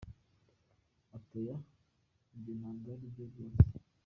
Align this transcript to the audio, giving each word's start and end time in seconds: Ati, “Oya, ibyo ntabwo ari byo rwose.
Ati, 1.15 1.33
“Oya, 1.41 1.55
ibyo 2.35 2.51
ntabwo 2.59 2.87
ari 2.95 3.05
byo 3.13 3.23
rwose. 3.31 3.61